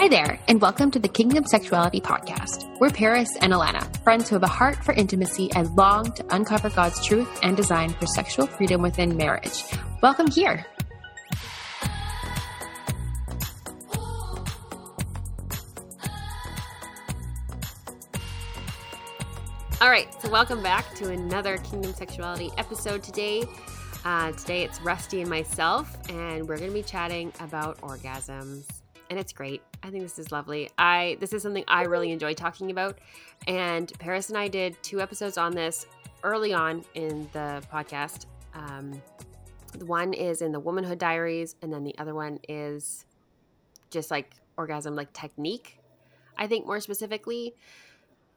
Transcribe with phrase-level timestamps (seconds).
[0.00, 2.74] Hi there, and welcome to the Kingdom Sexuality Podcast.
[2.80, 6.70] We're Paris and Alana, friends who have a heart for intimacy and long to uncover
[6.70, 9.62] God's truth and design for sexual freedom within marriage.
[10.00, 10.64] Welcome here.
[19.82, 23.44] All right, so welcome back to another Kingdom Sexuality episode today.
[24.06, 28.79] Uh, today it's Rusti and myself, and we're going to be chatting about orgasms
[29.10, 29.60] and it's great.
[29.82, 30.70] I think this is lovely.
[30.78, 32.98] I this is something I really enjoy talking about,
[33.46, 35.86] and Paris and I did two episodes on this
[36.22, 38.26] early on in the podcast.
[38.54, 39.02] Um,
[39.76, 43.04] the one is in the Womanhood Diaries, and then the other one is
[43.90, 45.78] just like orgasm like technique.
[46.38, 47.54] I think more specifically,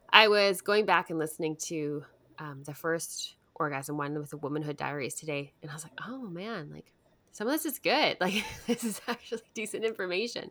[0.10, 2.04] I was going back and listening to
[2.40, 6.24] um, the first orgasm one with the Womanhood Diaries today, and I was like, oh
[6.24, 6.92] man, like
[7.34, 8.18] some of this is good.
[8.22, 10.50] Like this is actually decent information.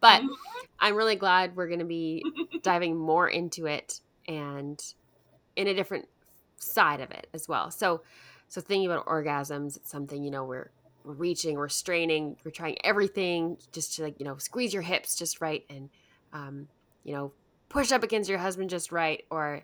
[0.00, 0.32] But mm-hmm.
[0.78, 2.22] I'm really glad we're going to be
[2.62, 4.80] diving more into it and
[5.56, 6.06] in a different
[6.56, 7.70] side of it as well.
[7.70, 8.02] So
[8.48, 10.70] so thinking about orgasms, it's something, you know, we're
[11.04, 15.16] we're reaching, we're straining, we're trying everything just to like, you know, squeeze your hips
[15.16, 15.88] just right and
[16.32, 16.68] um,
[17.04, 17.32] you know,
[17.68, 19.62] push up against your husband just right or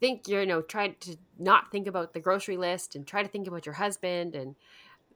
[0.00, 3.28] think you're you know try to not think about the grocery list and try to
[3.28, 4.54] think about your husband and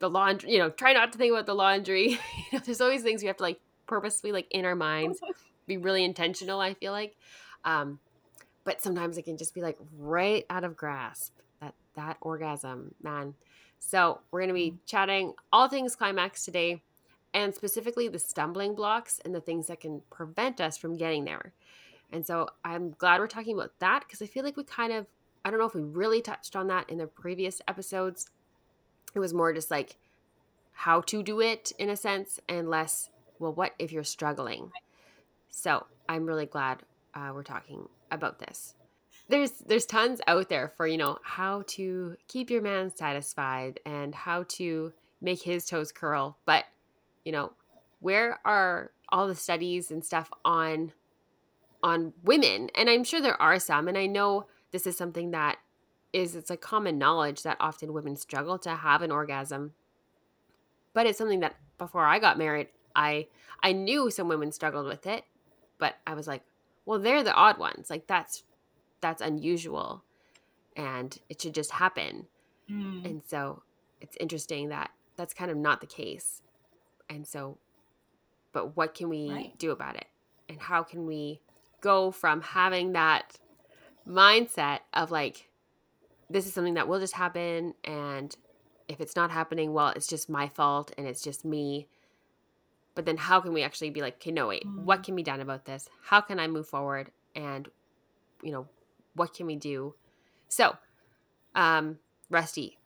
[0.03, 2.11] the laundry, you know, try not to think about the laundry.
[2.11, 2.19] you
[2.53, 5.21] know, there's always things we have to like purposely like in our minds
[5.69, 7.17] be really intentional, I feel like.
[7.65, 8.01] Um,
[8.65, 13.35] but sometimes it can just be like right out of grasp that that orgasm, man.
[13.79, 14.79] So, we're going to be mm.
[14.87, 16.83] chatting all things climax today
[17.33, 21.53] and specifically the stumbling blocks and the things that can prevent us from getting there.
[22.13, 25.07] And so I'm glad we're talking about that because I feel like we kind of,
[25.45, 28.31] I don't know if we really touched on that in the previous episodes
[29.15, 29.97] it was more just like
[30.73, 34.71] how to do it in a sense and less well what if you're struggling?
[35.51, 36.83] So i'm really glad
[37.15, 38.75] uh, we're talking about this.
[39.29, 44.15] There's there's tons out there for you know how to keep your man satisfied and
[44.15, 46.65] how to make his toes curl but
[47.25, 47.53] you know
[48.01, 50.93] where are all the studies and stuff on
[51.83, 52.71] on women?
[52.75, 55.59] And i'm sure there are some and i know this is something that
[56.13, 59.73] is it's a common knowledge that often women struggle to have an orgasm.
[60.93, 63.29] But it's something that before I got married, I
[63.63, 65.25] I knew some women struggled with it,
[65.79, 66.43] but I was like,
[66.85, 67.89] well, they're the odd ones.
[67.89, 68.45] Like that's
[69.01, 70.05] that's unusual
[70.77, 72.27] and it should just happen.
[72.71, 73.05] Mm.
[73.05, 73.63] And so
[74.01, 76.43] it's interesting that that's kind of not the case.
[77.09, 77.59] And so
[78.53, 79.59] but what can we right.
[79.59, 80.07] do about it?
[80.49, 81.41] And how can we
[81.81, 83.39] go from having that
[84.07, 85.49] mindset of like
[86.33, 88.37] this is something that will just happen and
[88.89, 91.89] if it's not happening well it's just my fault and it's just me.
[92.95, 94.85] But then how can we actually be like okay no wait mm.
[94.85, 95.89] what can be done about this?
[96.05, 97.69] How can i move forward and
[98.43, 98.67] you know
[99.15, 99.95] what can we do?
[100.49, 100.77] So
[101.55, 101.99] um
[102.31, 102.77] rusti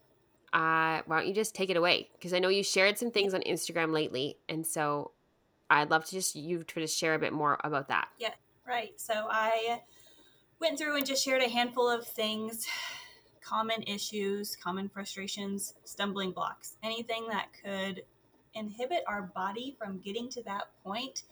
[0.53, 2.09] uh why don't you just take it away?
[2.15, 5.13] Because i know you shared some things on instagram lately and so
[5.71, 8.09] i'd love to just you to just share a bit more about that.
[8.19, 8.35] Yeah
[8.67, 8.93] right.
[9.01, 9.81] So i
[10.61, 12.67] went through and just shared a handful of things
[13.47, 18.03] common issues, common frustrations, stumbling blocks, anything that could
[18.55, 21.23] inhibit our body from getting to that point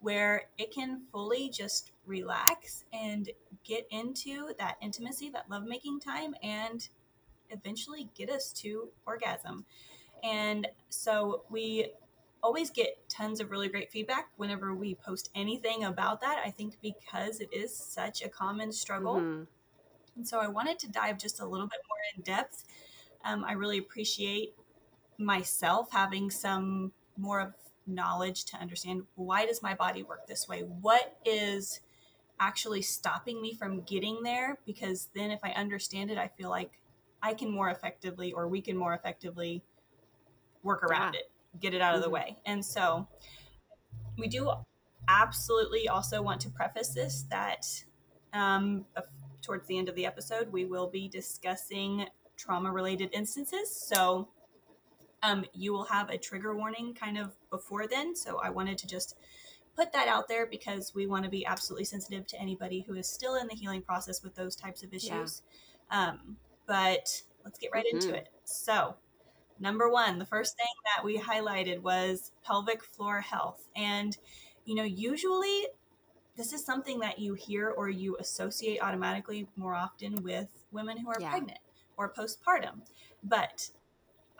[0.00, 3.30] where it can fully just relax and
[3.64, 6.88] get into that intimacy, that lovemaking time, and
[7.50, 9.64] eventually get us to orgasm.
[10.22, 11.92] And so we
[12.42, 16.42] always get tons of really great feedback whenever we post anything about that.
[16.44, 19.16] I think because it is such a common struggle.
[19.16, 19.44] Mm-hmm.
[20.16, 22.64] And so I wanted to dive just a little bit more in depth.
[23.24, 24.54] Um, I really appreciate
[25.18, 27.52] myself having some more of
[27.86, 30.60] knowledge to understand why does my body work this way?
[30.60, 31.80] What is
[32.40, 34.58] actually stopping me from getting there?
[34.66, 36.72] Because then if I understand it, I feel like
[37.22, 39.62] I can more effectively or we can more effectively
[40.62, 41.20] work around yeah.
[41.20, 41.30] it,
[41.60, 41.96] get it out mm-hmm.
[41.96, 42.30] of the mm-hmm.
[42.30, 42.38] way.
[42.44, 43.06] And so
[44.18, 44.50] we do
[45.08, 47.66] absolutely also want to preface this that
[48.32, 48.86] um,
[49.44, 52.06] towards the end of the episode, we will be discussing
[52.36, 53.74] trauma related instances.
[53.74, 54.28] So
[55.22, 58.14] um, you will have a trigger warning kind of before then.
[58.14, 59.16] So I wanted to just
[59.76, 63.08] put that out there because we want to be absolutely sensitive to anybody who is
[63.08, 65.42] still in the healing process with those types of issues.
[65.90, 66.08] Yeah.
[66.08, 66.36] Um,
[66.66, 67.96] but let's get right mm-hmm.
[67.96, 68.28] into it.
[68.44, 68.96] So,
[69.58, 73.66] number one, the first thing that we highlighted was pelvic floor health.
[73.76, 74.16] And,
[74.64, 75.66] you know, usually
[76.36, 81.08] this is something that you hear or you associate automatically more often with women who
[81.08, 81.30] are yeah.
[81.30, 81.58] pregnant
[81.96, 82.80] or postpartum.
[83.22, 83.70] But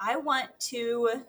[0.01, 1.23] I want to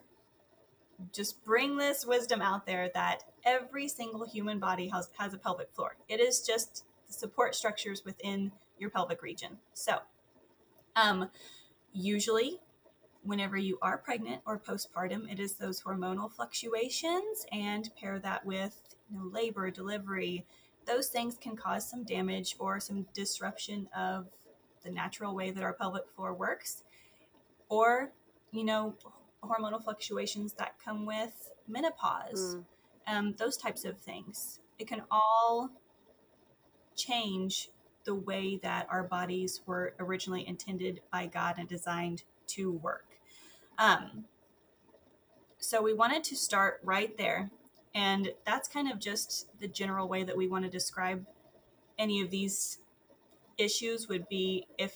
[1.11, 5.69] just bring this wisdom out there that every single human body has, has a pelvic
[5.73, 5.97] floor.
[6.07, 9.57] It is just the support structures within your pelvic region.
[9.73, 9.99] So,
[10.95, 11.29] um,
[11.93, 12.59] usually,
[13.25, 18.79] whenever you are pregnant or postpartum, it is those hormonal fluctuations, and pair that with
[19.11, 20.45] you know, labor, delivery.
[20.85, 24.27] Those things can cause some damage or some disruption of
[24.83, 26.83] the natural way that our pelvic floor works,
[27.69, 28.11] or
[28.51, 28.95] you know,
[29.43, 32.63] hormonal fluctuations that come with menopause, mm.
[33.07, 34.59] um, those types of things.
[34.77, 35.69] It can all
[36.95, 37.69] change
[38.05, 43.04] the way that our bodies were originally intended by God and designed to work.
[43.77, 44.25] Um,
[45.59, 47.49] so we wanted to start right there.
[47.93, 51.25] And that's kind of just the general way that we want to describe
[51.97, 52.79] any of these
[53.57, 54.95] issues would be if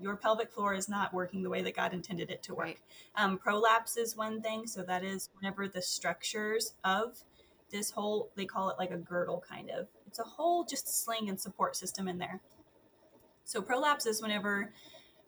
[0.00, 2.66] your pelvic floor is not working the way that God intended it to work.
[2.66, 2.78] Right.
[3.16, 4.66] Um, prolapse is one thing.
[4.66, 7.22] So that is whenever the structures of
[7.70, 9.86] this whole, they call it like a girdle kind of.
[10.06, 12.40] It's a whole just sling and support system in there.
[13.44, 14.72] So prolapse is whenever,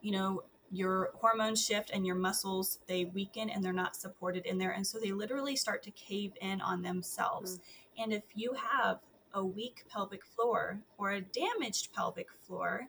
[0.00, 4.56] you know, your hormones shift and your muscles they weaken and they're not supported in
[4.56, 7.58] there and so they literally start to cave in on themselves.
[7.58, 8.04] Mm.
[8.04, 9.00] And if you have
[9.34, 12.88] a weak pelvic floor or a damaged pelvic floor,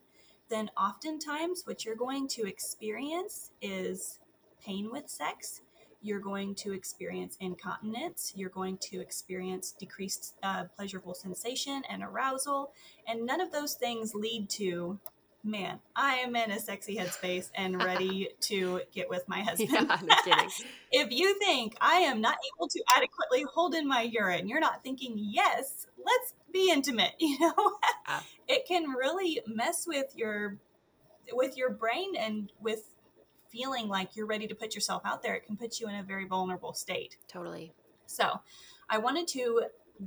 [0.49, 4.19] then oftentimes what you're going to experience is
[4.63, 5.61] pain with sex.
[6.01, 8.33] You're going to experience incontinence.
[8.35, 12.71] You're going to experience decreased uh, pleasurable sensation and arousal.
[13.07, 14.99] And none of those things lead to,
[15.43, 19.71] man, I am in a sexy headspace and ready to get with my husband.
[19.71, 20.49] Yeah, no kidding.
[20.91, 24.83] if you think I am not able to adequately hold in my urine, you're not
[24.83, 27.53] thinking, yes, let's be intimate, you know?
[28.07, 28.23] Ah.
[28.47, 30.57] it can really mess with your
[31.31, 32.89] with your brain and with
[33.49, 35.35] feeling like you're ready to put yourself out there.
[35.35, 37.17] It can put you in a very vulnerable state.
[37.27, 37.71] Totally.
[38.05, 38.41] So,
[38.89, 39.63] I wanted to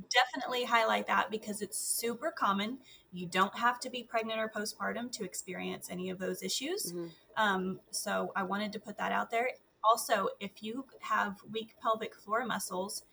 [0.09, 2.77] definitely highlight that because it's super common.
[3.11, 6.93] You don't have to be pregnant or postpartum to experience any of those issues.
[6.93, 7.07] Mm-hmm.
[7.37, 9.49] Um, so I wanted to put that out there.
[9.83, 13.03] Also, if you have weak pelvic floor muscles,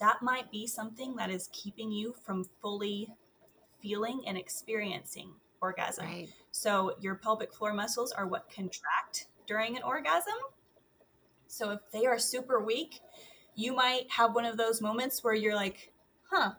[0.00, 3.08] that might be something that is keeping you from fully
[3.80, 5.30] feeling and experiencing
[5.60, 6.06] orgasm.
[6.06, 6.28] Right.
[6.50, 10.34] So your pelvic floor muscles are what contract during an orgasm.
[11.46, 13.00] So if they are super weak,
[13.54, 15.91] you might have one of those moments where you're like,
[16.32, 16.52] huh,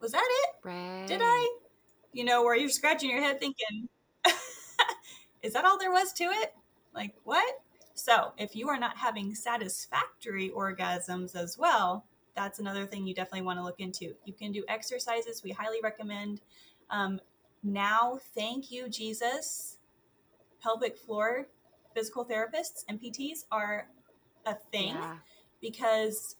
[0.00, 0.66] was that it?
[0.66, 1.06] Right.
[1.06, 1.56] Did I?
[2.12, 3.88] You know, where you're scratching your head thinking,
[5.42, 6.54] is that all there was to it?
[6.94, 7.62] Like, what?
[7.94, 13.42] So, if you are not having satisfactory orgasms as well, that's another thing you definitely
[13.42, 14.14] want to look into.
[14.24, 15.42] You can do exercises.
[15.42, 16.40] We highly recommend.
[16.90, 17.20] Um,
[17.62, 19.78] now, thank you, Jesus.
[20.62, 21.46] Pelvic floor
[21.94, 23.88] physical therapists and PTs are
[24.46, 25.16] a thing yeah.
[25.60, 26.36] because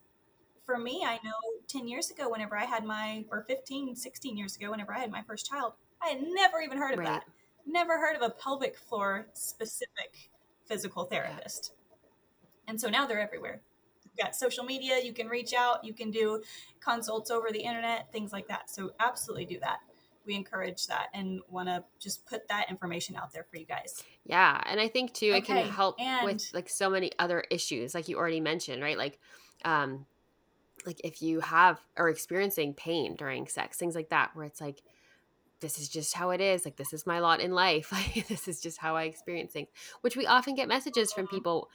[0.69, 1.32] for me, I know
[1.69, 5.11] 10 years ago, whenever I had my, or 15, 16 years ago, whenever I had
[5.11, 5.73] my first child,
[6.03, 7.06] I had never even heard of right.
[7.06, 7.25] that.
[7.67, 10.31] Never heard of a pelvic floor specific
[10.67, 11.73] physical therapist.
[11.73, 12.70] Yeah.
[12.70, 13.62] And so now they're everywhere
[14.05, 15.00] You've got social media.
[15.03, 15.82] You can reach out.
[15.82, 16.43] You can do
[16.81, 18.69] consults over the internet, things like that.
[18.69, 19.79] So absolutely do that.
[20.26, 24.05] We encourage that and want to just put that information out there for you guys.
[24.26, 27.94] Yeah, and I think too it okay, can help with like so many other issues,
[27.94, 28.99] like you already mentioned, right?
[28.99, 29.19] Like,
[29.65, 30.05] um,
[30.87, 34.82] like if you have or experiencing pain during sex, things like that, where it's like
[35.61, 38.49] this is just how it is like this is my lot in life like this
[38.49, 39.69] is just how i experience things
[40.03, 41.37] which we often get messages from mm-hmm.
[41.37, 41.69] people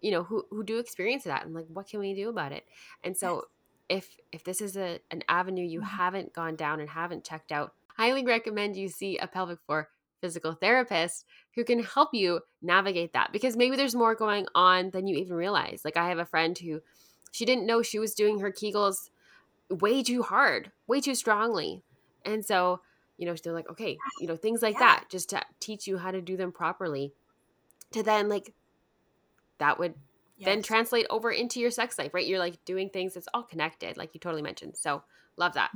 [0.00, 2.64] you know who who do experience that and like what can we do about it
[3.04, 3.44] and so
[3.88, 5.96] if if this is a an avenue you mm-hmm.
[5.96, 9.88] haven't gone down and haven't checked out highly recommend you see a pelvic floor
[10.20, 11.24] physical therapist
[11.54, 15.34] who can help you navigate that because maybe there's more going on than you even
[15.34, 16.80] realize like i have a friend who
[17.30, 19.10] she didn't know she was doing her kegels
[19.68, 21.82] way too hard way too strongly
[22.24, 22.80] and so
[23.18, 24.80] you know they're like okay you know things like yeah.
[24.80, 27.12] that just to teach you how to do them properly
[27.92, 28.52] to then like
[29.58, 29.94] that would
[30.40, 30.46] yes.
[30.46, 32.26] then translate over into your sex life, right?
[32.26, 34.76] You're like doing things that's all connected, like you totally mentioned.
[34.76, 35.02] So
[35.36, 35.70] love that.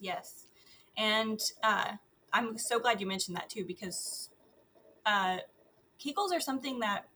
[0.00, 0.46] Yes.
[0.96, 1.92] And uh,
[2.32, 4.30] I'm so glad you mentioned that too, because
[5.04, 5.38] uh,
[6.00, 7.06] Kegels are something that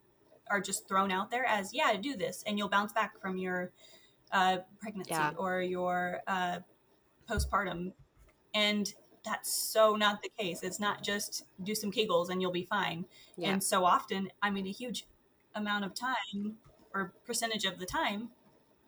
[0.50, 3.72] are just thrown out there as, yeah, do this, and you'll bounce back from your
[4.32, 5.32] uh, pregnancy yeah.
[5.36, 6.58] or your uh,
[7.28, 7.92] postpartum.
[8.54, 8.92] And
[9.24, 10.62] that's so not the case.
[10.62, 13.04] It's not just do some Kegels and you'll be fine.
[13.36, 13.50] Yeah.
[13.50, 15.04] And so often, I mean, a huge
[15.54, 16.56] amount of time
[16.94, 18.30] or percentage of the time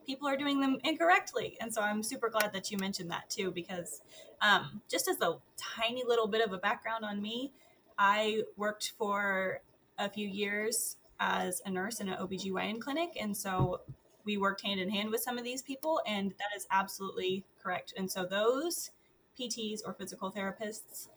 [0.07, 3.51] people are doing them incorrectly and so i'm super glad that you mentioned that too
[3.51, 4.01] because
[4.41, 7.53] um, just as a tiny little bit of a background on me
[7.99, 9.61] i worked for
[9.99, 13.81] a few years as a nurse in an obgyn clinic and so
[14.25, 17.93] we worked hand in hand with some of these people, and that is absolutely correct.
[17.97, 18.91] And so those
[19.39, 21.09] PTs or physical therapists,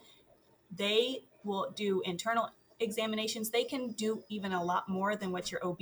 [0.76, 3.50] they will do internal examinations.
[3.50, 5.80] They can do even a lot more than what your OB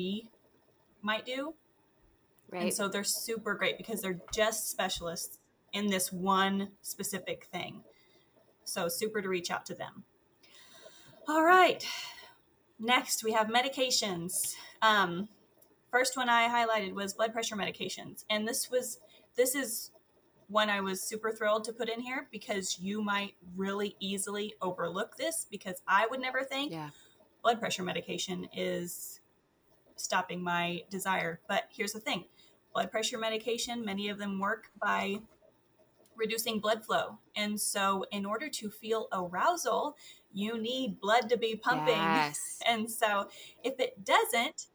[1.01, 1.53] might do.
[2.49, 2.63] Right.
[2.63, 5.39] And so they're super great because they're just specialists
[5.71, 7.83] in this one specific thing.
[8.65, 10.03] So super to reach out to them.
[11.27, 11.85] All right.
[12.81, 14.55] Next, we have medications.
[14.81, 15.29] Um,
[15.91, 18.99] first one I highlighted was blood pressure medications, and this was
[19.35, 19.91] this is
[20.47, 25.15] one I was super thrilled to put in here because you might really easily overlook
[25.15, 26.89] this because I would never think yeah.
[27.43, 29.21] blood pressure medication is
[29.95, 31.39] stopping my desire.
[31.47, 32.25] But here's the thing
[32.73, 35.19] blood pressure medication, many of them work by
[36.15, 37.19] reducing blood flow.
[37.35, 39.95] And so, in order to feel arousal,
[40.33, 42.13] you need blood to be pumping.
[42.13, 42.47] Yes.
[42.67, 43.27] And so,
[43.63, 44.67] if it doesn't,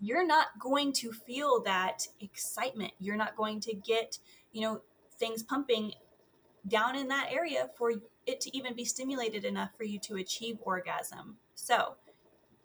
[0.00, 2.92] you're not going to feel that excitement.
[2.98, 4.18] You're not going to get,
[4.52, 4.80] you know,
[5.18, 5.92] things pumping
[6.66, 7.92] down in that area for
[8.26, 11.36] it to even be stimulated enough for you to achieve orgasm.
[11.54, 11.96] So,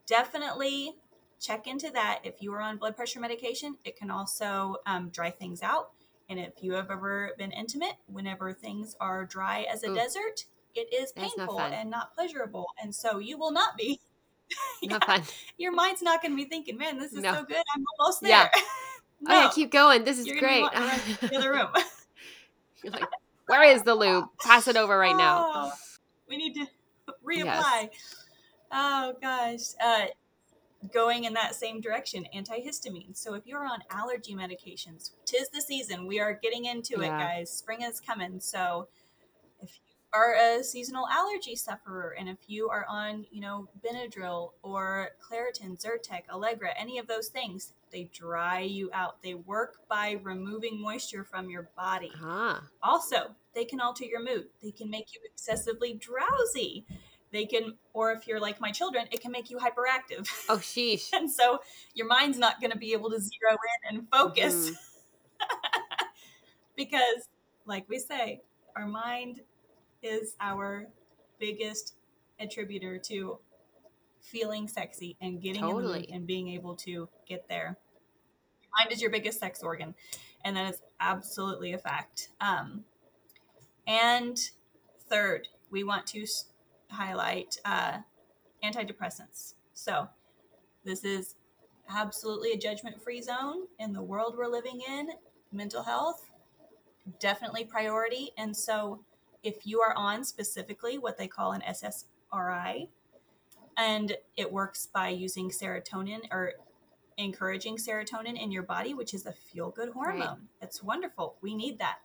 [0.08, 0.96] definitely
[1.42, 2.22] check into that.
[2.24, 5.92] If you are on blood pressure medication, it can also um, dry things out.
[6.30, 9.96] And if you have ever been intimate, whenever things are dry as a Ooh.
[9.96, 12.68] desert, it is painful not and not pleasurable.
[12.82, 14.00] And so you will not be.
[14.82, 15.24] yeah, not fun.
[15.58, 17.34] Your mind's not going to be thinking, man, this is no.
[17.34, 17.64] so good.
[17.76, 18.30] I'm almost there.
[18.30, 18.50] Yeah.
[19.22, 19.46] no.
[19.46, 20.04] Okay, keep going.
[20.04, 20.66] This is You're great.
[20.72, 21.68] the other room.
[22.84, 23.08] You're like,
[23.48, 24.26] where is the lube?
[24.40, 25.72] Pass it over right oh, now.
[26.28, 26.68] We need to
[27.26, 27.44] reapply.
[27.46, 28.16] Yes.
[28.72, 29.60] Oh gosh.
[29.84, 30.06] Uh,
[30.92, 36.08] going in that same direction antihistamines so if you're on allergy medications tis the season
[36.08, 37.06] we are getting into yeah.
[37.06, 38.88] it guys spring is coming so
[40.14, 45.82] are a seasonal allergy sufferer and if you are on you know benadryl or claritin
[45.82, 49.22] zyrtec allegra any of those things they dry you out.
[49.22, 52.12] They work by removing moisture from your body.
[52.16, 52.60] Uh-huh.
[52.82, 54.46] also they can alter your mood.
[54.64, 56.86] They can make you excessively drowsy.
[57.34, 60.28] They can or if you're like my children it can make you hyperactive.
[60.50, 61.10] Oh sheesh.
[61.14, 61.60] And so
[61.94, 63.58] your mind's not going to be able to zero
[63.90, 64.70] in and focus.
[64.70, 66.06] Mm-hmm.
[66.78, 67.28] because
[67.66, 68.42] like we say
[68.76, 69.42] our mind
[70.02, 70.88] is our
[71.40, 71.96] biggest
[72.40, 73.40] attributor to
[74.22, 75.84] feeling sexy and getting totally.
[75.84, 77.78] in the mood and being able to get there
[78.78, 79.94] mind is your biggest sex organ
[80.46, 82.84] and that is absolutely a fact um,
[83.88, 84.38] and
[85.10, 86.26] third we want to
[86.92, 88.00] highlight uh,
[88.64, 89.56] antidepressants.
[89.74, 90.08] So,
[90.84, 91.36] this is
[91.90, 95.10] absolutely a judgment free zone in the world we're living in.
[95.52, 96.30] Mental health,
[97.20, 98.32] definitely priority.
[98.38, 99.04] And so,
[99.44, 102.88] if you are on specifically what they call an SSRI,
[103.78, 106.54] and it works by using serotonin or
[107.18, 110.20] encouraging serotonin in your body, which is a feel good hormone.
[110.20, 110.38] Right.
[110.62, 111.38] It's wonderful.
[111.42, 112.00] We need that.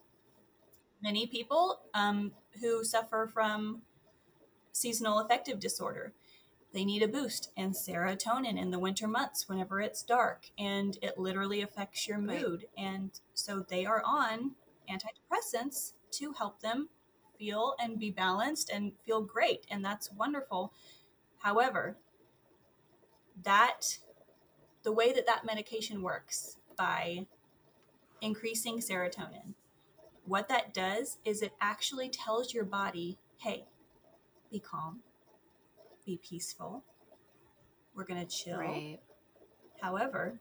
[1.02, 3.82] Many people um, who suffer from
[4.72, 6.12] seasonal affective disorder.
[6.72, 11.16] They need a boost and serotonin in the winter months whenever it's dark and it
[11.16, 12.66] literally affects your mood.
[12.76, 12.86] Right.
[12.86, 14.52] And so they are on
[14.90, 16.88] antidepressants to help them
[17.38, 19.66] feel and be balanced and feel great.
[19.70, 20.72] And that's wonderful.
[21.38, 21.96] However,
[23.42, 23.98] that
[24.82, 27.26] the way that that medication works by
[28.20, 29.54] increasing serotonin,
[30.24, 33.64] what that does is it actually tells your body, hey,
[34.50, 35.00] be calm,
[36.04, 36.84] be peaceful.
[37.94, 38.58] We're going to chill.
[38.58, 38.98] Right.
[39.80, 40.40] However,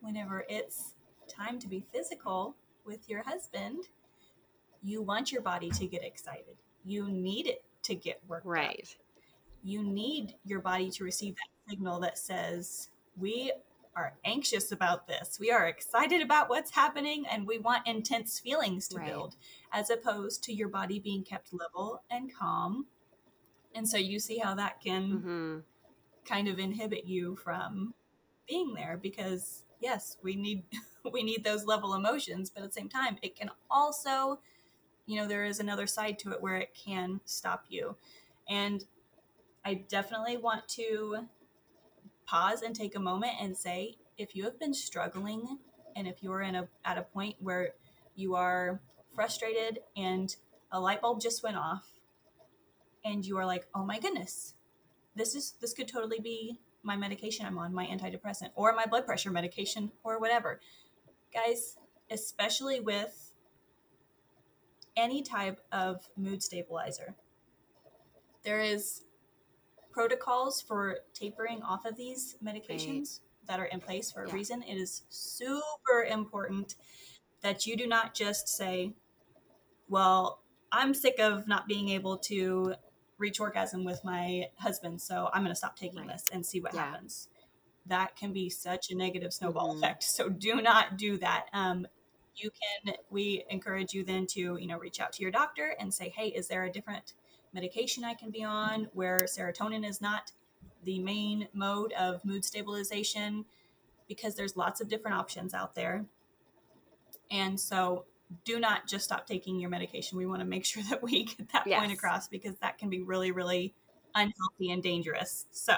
[0.00, 0.94] whenever it's
[1.28, 3.84] time to be physical with your husband,
[4.82, 6.56] you want your body to get excited.
[6.84, 8.80] You need it to get worked right.
[8.80, 9.04] Up.
[9.62, 13.52] You need your body to receive that signal that says, We
[13.96, 15.38] are anxious about this.
[15.40, 19.08] We are excited about what's happening and we want intense feelings to right.
[19.08, 19.36] build,
[19.72, 22.86] as opposed to your body being kept level and calm.
[23.74, 25.58] And so you see how that can mm-hmm.
[26.24, 27.94] kind of inhibit you from
[28.48, 30.62] being there because yes, we need
[31.12, 34.40] we need those level emotions, but at the same time, it can also,
[35.08, 37.96] you know, there is another side to it where it can stop you.
[38.46, 38.84] And
[39.64, 41.26] I definitely want to
[42.26, 45.58] pause and take a moment and say if you have been struggling
[45.96, 47.70] and if you're in a at a point where
[48.16, 48.80] you are
[49.14, 50.36] frustrated and
[50.72, 51.90] a light bulb just went off
[53.02, 54.54] and you are like oh my goodness
[55.16, 59.06] this is this could totally be my medication i'm on my antidepressant or my blood
[59.06, 60.60] pressure medication or whatever
[61.32, 61.76] guys
[62.10, 63.27] especially with
[64.98, 67.14] any type of mood stabilizer
[68.44, 69.02] there is
[69.90, 73.20] protocols for tapering off of these medications.
[73.20, 73.20] Right.
[73.48, 74.62] that are in place for a reason.
[74.62, 76.74] It is super important
[77.40, 78.92] that you do not just say,
[79.88, 82.74] well, I'm sick of not being able to
[83.16, 86.08] reach orgasm with my husband, so I'm going to stop taking Right.
[86.08, 86.90] this and see what Yeah.
[86.90, 87.28] happens.
[87.86, 89.78] That can be such a negative snowball Mhm.
[89.78, 90.02] effect.
[90.02, 91.46] So do not do that.
[91.54, 91.86] Um,
[92.38, 95.92] you can, we encourage you then to, you know, reach out to your doctor and
[95.92, 97.14] say, hey, is there a different
[97.52, 100.32] medication I can be on where serotonin is not
[100.84, 103.44] the main mode of mood stabilization?
[104.08, 106.04] Because there's lots of different options out there.
[107.30, 108.04] And so
[108.44, 110.18] do not just stop taking your medication.
[110.18, 113.02] We want to make sure that we get that point across because that can be
[113.02, 113.74] really, really
[114.14, 115.46] unhealthy and dangerous.
[115.50, 115.74] So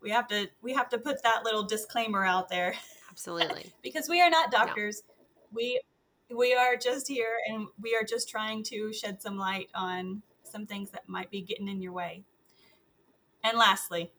[0.00, 2.74] we have to we have to put that little disclaimer out there
[3.10, 3.72] Absolutely.
[3.82, 5.02] because we are not doctors.
[5.52, 5.80] We
[6.34, 10.66] we are just here and we are just trying to shed some light on some
[10.66, 12.24] things that might be getting in your way.
[13.42, 14.12] And lastly,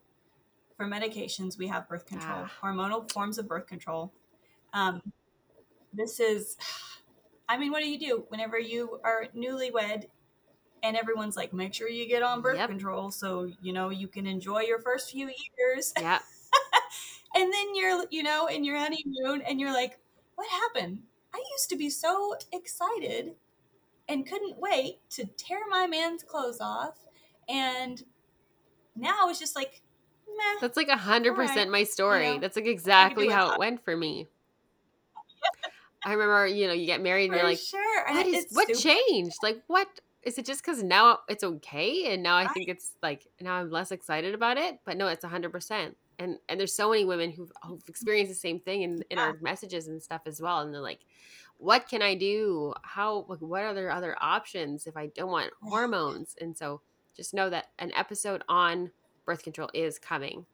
[0.78, 2.52] for medications, we have birth control, Ah.
[2.64, 4.12] hormonal forms of birth control.
[4.74, 5.02] Um,
[5.94, 6.58] this is,
[7.48, 10.06] I mean, what do you do whenever you are newlywed
[10.84, 12.70] and everyone's like, make sure you get on birth Yep.
[12.70, 16.20] control so you know you can enjoy your first few years Yeah.
[17.36, 20.00] and then you're you know in your honeymoon and you're like
[20.36, 23.36] what happened i used to be so excited
[24.08, 27.06] and couldn't wait to tear my man's clothes off
[27.48, 28.04] and
[28.96, 29.82] now it's just like
[30.28, 31.50] meh That's like a hundred Alright.
[31.50, 32.28] percent my story.
[32.28, 34.28] You know, That's like exactly how it went for me.
[36.06, 38.74] I remember, you know, you get married and for you're like, sure what is what
[38.74, 39.44] changed?
[39.44, 39.88] Like what
[40.24, 42.54] is it just because now it's okay and now I Right.
[42.54, 44.80] think it's like now I'm less excited about it?
[44.86, 45.96] But no, it's a hundred percent.
[46.20, 49.38] And and there's so many women who've, who've experienced the same thing in, in our
[49.42, 50.60] messages and stuff as well.
[50.60, 51.00] And they're like,
[51.58, 52.74] what can I do?
[52.84, 56.36] How like what are there other options if I don't want hormones?
[56.42, 56.82] And so
[57.16, 58.92] just know that an episode on
[59.26, 60.46] birth control is coming.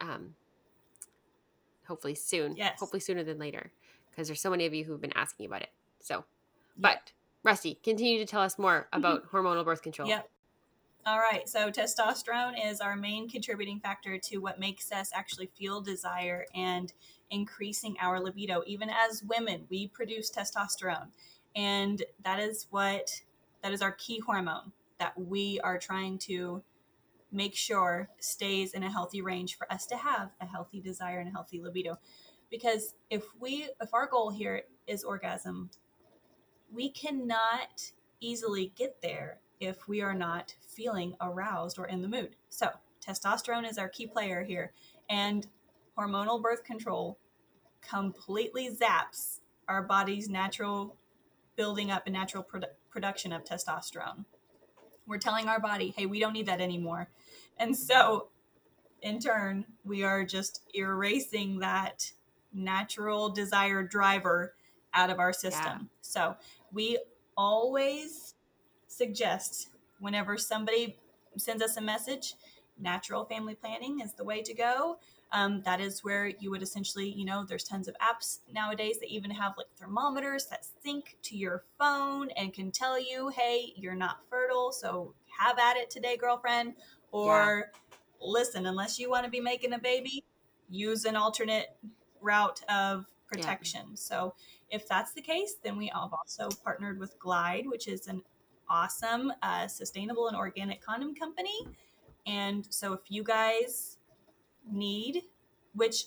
[0.00, 0.34] Um
[1.86, 2.56] hopefully soon.
[2.56, 2.78] Yes.
[2.80, 3.72] Hopefully sooner than later.
[4.10, 5.70] Because there's so many of you who've been asking about it.
[6.00, 6.24] So
[6.78, 6.94] Yeah.
[6.94, 7.12] but
[7.44, 10.08] Rusti, continue to tell us more about hormonal birth control.
[10.08, 10.28] Yep.
[11.06, 11.48] All right.
[11.48, 16.92] So testosterone is our main contributing factor to what makes us actually feel desire and
[17.30, 18.62] increasing our libido.
[18.66, 21.08] Even as women, we produce testosterone.
[21.56, 23.22] And that is what
[23.62, 26.62] that is our key hormone that we are trying to
[27.32, 31.28] make sure stays in a healthy range for us to have a healthy desire and
[31.28, 31.98] a healthy libido.
[32.50, 35.70] Because if we if our goal here is orgasm,
[36.70, 42.34] we cannot easily get there if we are not feeling aroused or in the mood.
[42.48, 42.70] So,
[43.06, 44.72] testosterone is our key player here,
[45.08, 45.46] and
[45.96, 47.18] hormonal birth control
[47.80, 50.96] completely zaps our body's natural
[51.56, 54.24] building up and natural produ- production of testosterone.
[55.06, 57.08] We're telling our body, hey, we don't need that anymore.
[57.58, 58.28] And so,
[59.02, 62.12] in turn, we are just erasing that
[62.52, 64.54] natural desire driver
[64.94, 65.90] out of our system.
[66.00, 66.36] So,
[66.72, 66.98] we
[67.36, 68.34] always
[69.00, 70.96] suggest whenever somebody
[71.38, 72.34] sends us a message,
[72.78, 74.98] natural family planning is the way to go.
[75.32, 79.08] Um, that is where you would essentially, you know, there's tons of apps nowadays that
[79.08, 83.94] even have like thermometers that sync to your phone and can tell you, hey, you're
[83.94, 86.74] not fertile, so have at it today, girlfriend.
[87.12, 87.70] Or
[88.20, 90.24] listen, unless you want to be making a baby,
[90.68, 91.76] use an alternate
[92.20, 93.96] route of protection.
[93.96, 94.34] So
[94.68, 98.22] if that's the case, then we have also partnered with Glyde, which is an
[98.70, 101.68] awesome, uh, sustainable, and organic condom company.
[102.26, 103.98] And so if you guys
[104.70, 105.24] need,
[105.74, 106.04] which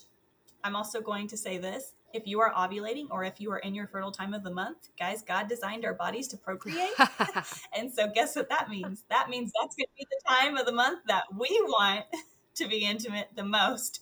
[0.64, 3.74] I'm also going to say this, if you are ovulating or if you are in
[3.74, 6.92] your fertile time of the month, guys, God designed our bodies to procreate.
[7.76, 9.04] and so guess what that means?
[9.10, 12.04] That means that's going to be the time of the month that we want
[12.54, 14.00] to be intimate the most.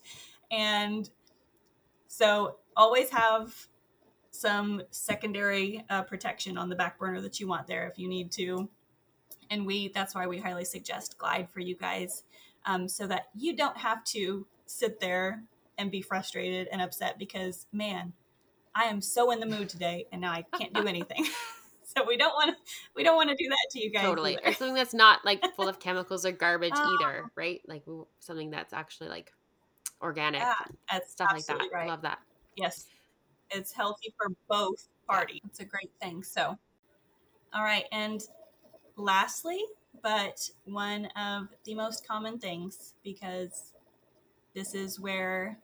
[0.50, 1.08] And
[2.06, 3.66] so always have
[4.32, 8.32] some secondary uh, protection on the back burner that you want there if you need
[8.32, 8.68] to.
[9.50, 12.24] And we that's why we highly suggest Glyde for you guys,
[12.64, 15.42] um, so that you don't have to sit there
[15.78, 18.14] and be frustrated and upset because man,
[18.74, 21.26] I am so in the mood today and now I can't do anything.
[21.84, 22.56] so we don't want to
[22.96, 24.02] we don't want to do that to you guys.
[24.02, 24.38] totally.
[24.38, 24.48] either.
[24.48, 26.98] Or something that's not like full of chemicals or garbage Oh.
[27.00, 27.60] either, right?
[27.66, 27.84] Like
[28.20, 29.32] something that's actually like
[30.00, 30.54] organic, Yeah,
[30.90, 31.60] that's stuff like that.
[31.60, 31.88] I right.
[31.88, 32.18] love that.
[32.56, 32.86] Yes.
[33.54, 35.40] It's healthy for both parties.
[35.44, 36.22] It's a great thing.
[36.22, 36.58] So,
[37.54, 37.84] all right.
[37.92, 38.22] And
[38.96, 39.64] lastly,
[40.02, 43.72] but one of the most common things, because
[44.54, 45.58] this is where,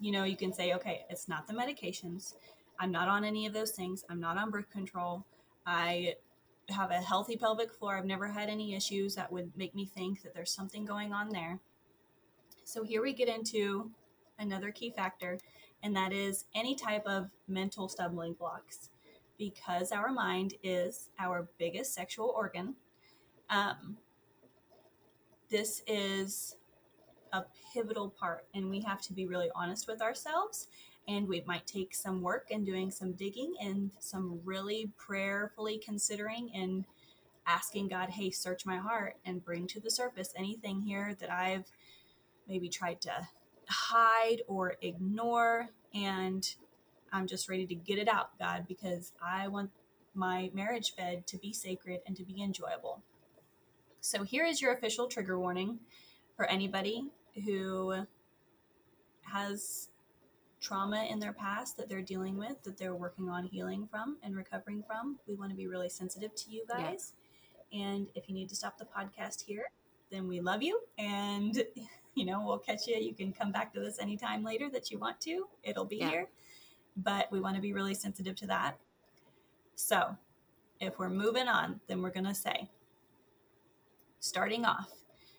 [0.00, 2.34] you know, you can say, okay, it's not the medications.
[2.78, 4.04] I'm not on any of those things.
[4.08, 5.24] I'm not on birth control.
[5.66, 6.14] I
[6.68, 7.96] have a healthy pelvic floor.
[7.96, 11.30] I've never had any issues that would make me think that there's something going on
[11.30, 11.60] there.
[12.64, 13.90] So here we get into
[14.38, 15.38] another key factor,
[15.82, 18.90] and that is any type of mental stumbling blocks.
[19.38, 22.74] Because our mind is our biggest sexual organ,
[23.50, 23.98] um,
[25.50, 26.56] this is
[27.32, 30.68] a pivotal part, and we have to be really honest with ourselves.
[31.08, 36.50] And we might take some work and doing some digging and some really prayerfully considering
[36.52, 36.84] and
[37.46, 41.70] asking God, hey, search my heart and bring to the surface anything here that I've
[42.48, 43.28] maybe tried to
[43.68, 45.68] hide or ignore.
[45.94, 46.48] And
[47.12, 49.70] I'm just ready to get it out, God, because I want
[50.14, 53.02] my marriage bed to be sacred and to be enjoyable.
[54.00, 55.80] So here is your official trigger warning
[56.36, 57.06] for anybody
[57.44, 58.06] who
[59.22, 59.88] has
[60.60, 64.36] trauma in their past that they're dealing with, that they're working on healing from and
[64.36, 65.18] recovering from.
[65.26, 67.12] We want to be really sensitive to you guys.
[67.70, 67.86] Yeah.
[67.86, 69.64] And if you need to stop the podcast here,
[70.10, 70.80] then we love you.
[70.98, 71.62] And,
[72.14, 72.96] you know, we'll catch you.
[72.96, 76.10] You can come back to this anytime later that you want to, it'll be yeah.
[76.10, 76.28] here.
[76.96, 78.78] But we want to be really sensitive to that.
[79.74, 80.16] So
[80.80, 82.68] if we're moving on, then we're going to say,
[84.20, 84.90] starting off,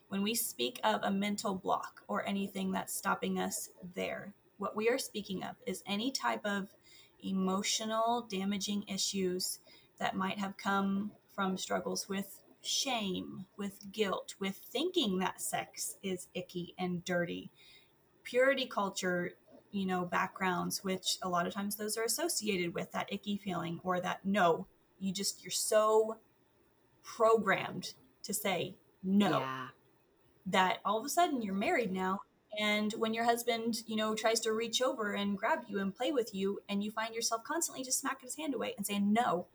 [0.10, 4.90] when we speak of a mental block or anything that's stopping us there, what we
[4.90, 6.68] are speaking of is any type of
[7.24, 9.60] emotional damaging issues
[10.00, 16.28] that might have come from struggles with shame, with guilt, with thinking that sex is
[16.34, 17.52] icky and dirty,
[18.24, 19.32] purity culture,
[19.72, 23.80] you know, backgrounds, which a lot of times those are associated with that icky feeling
[23.84, 24.68] or that no,
[25.00, 26.18] you just, you're so
[27.04, 27.94] programmed
[28.24, 29.40] to say no.
[29.40, 29.68] Yeah.
[30.48, 32.22] That all of a sudden you're married now
[32.58, 36.12] and when your husband, you know, tries to reach over and grab you and play
[36.12, 39.46] with you, and you find yourself constantly just smacking his hand away and saying no,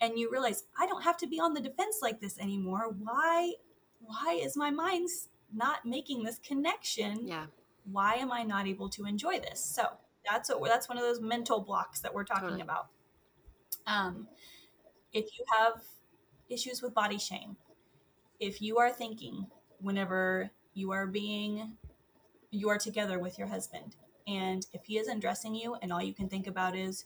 [0.00, 2.94] and you realize I don't have to be on the defense like this anymore.
[2.98, 3.54] Why?
[4.00, 5.08] Why is my mind
[5.52, 7.26] not making this connection?
[7.26, 7.46] Yeah.
[7.90, 9.64] Why am I not able to enjoy this?
[9.64, 9.86] So
[10.28, 12.62] that's what that's one of those mental blocks that we're talking totally.
[12.62, 12.88] about.
[13.86, 14.28] Um,
[15.12, 15.82] if you have
[16.48, 17.56] issues with body shame,
[18.38, 19.46] if you are thinking
[19.80, 21.76] whenever you are being
[22.50, 23.96] you are together with your husband.
[24.26, 27.04] And if he isn't dressing you and all you can think about is,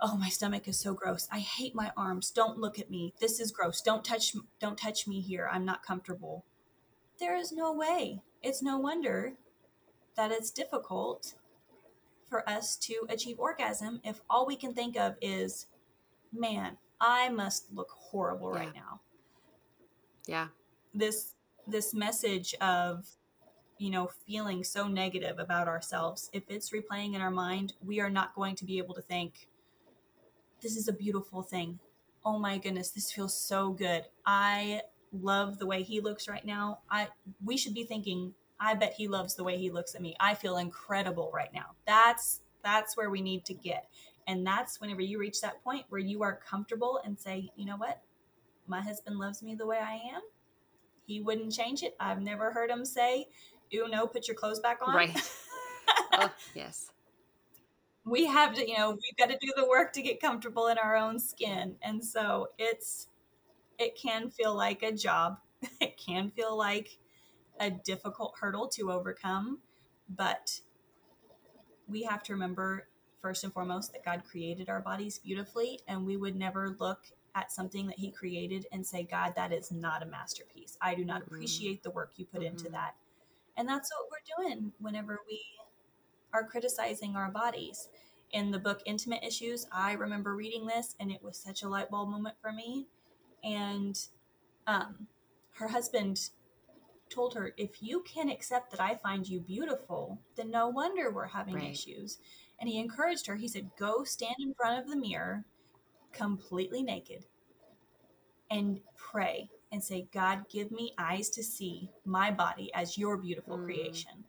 [0.00, 1.28] oh, my stomach is so gross.
[1.30, 2.30] I hate my arms.
[2.30, 3.14] Don't look at me.
[3.20, 3.80] This is gross.
[3.80, 5.48] Don't touch don't touch me here.
[5.50, 6.44] I'm not comfortable.
[7.18, 8.22] There is no way.
[8.42, 9.34] It's no wonder
[10.16, 11.34] that it's difficult
[12.28, 15.66] for us to achieve orgasm if all we can think of is,
[16.32, 18.60] man, I must look horrible yeah.
[18.60, 19.00] right now.
[20.26, 20.48] Yeah.
[20.94, 21.34] This
[21.66, 23.06] this message of
[23.78, 28.10] you know, feeling so negative about ourselves, if it's replaying in our mind, we are
[28.10, 29.48] not going to be able to think,
[30.62, 31.78] this is a beautiful thing.
[32.24, 34.04] Oh my goodness, this feels so good.
[34.26, 36.80] I love the way he looks right now.
[36.90, 37.08] I
[37.44, 40.16] we should be thinking, I bet he loves the way he looks at me.
[40.20, 41.74] I feel incredible right now.
[41.86, 43.88] That's that's where we need to get.
[44.26, 47.76] And that's whenever you reach that point where you are comfortable and say, you know
[47.76, 48.02] what?
[48.66, 50.20] My husband loves me the way I am.
[51.06, 51.96] He wouldn't change it.
[51.98, 53.28] I've never heard him say,
[53.70, 54.94] you know, put your clothes back on.
[54.94, 55.16] Right.
[56.12, 56.90] oh, yes.
[58.08, 60.78] We have to, you know, we've got to do the work to get comfortable in
[60.78, 61.76] our own skin.
[61.82, 63.08] And so it's,
[63.78, 65.38] it can feel like a job.
[65.80, 66.98] It can feel like
[67.58, 69.58] a difficult hurdle to overcome.
[70.08, 70.60] But
[71.88, 72.88] we have to remember,
[73.20, 77.00] first and foremost, that God created our bodies beautifully, and we would never look
[77.34, 80.76] at something that He created and say, God, that is not a masterpiece.
[80.80, 81.34] I do not mm-hmm.
[81.34, 82.50] appreciate the work you put mm-hmm.
[82.50, 82.94] into that.
[83.56, 85.42] And that's what we're doing whenever we
[86.32, 87.88] are criticizing our bodies.
[88.32, 91.90] In the book Intimate Issues, I remember reading this and it was such a light
[91.90, 92.86] bulb moment for me.
[93.42, 93.98] And
[94.66, 95.06] um,
[95.54, 96.30] her husband
[97.08, 101.26] told her, if you can accept that I find you beautiful, then no wonder we're
[101.26, 101.70] having right.
[101.70, 102.18] issues.
[102.60, 105.44] And he encouraged her, he said, go stand in front of the mirror
[106.12, 107.24] completely naked
[108.50, 113.58] and pray and say, God, give me eyes to see my body as your beautiful
[113.58, 113.64] mm.
[113.64, 114.24] creation.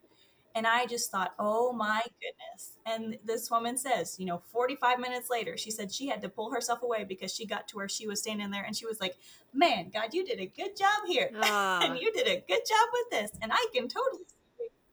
[0.54, 2.72] And I just thought, oh my goodness.
[2.84, 6.52] And this woman says, you know, 45 minutes later, she said she had to pull
[6.52, 9.16] herself away because she got to where she was standing there and she was like,
[9.54, 11.30] man, God, you did a good job here.
[11.34, 11.80] Uh.
[11.84, 13.30] and you did a good job with this.
[13.40, 14.24] And I can totally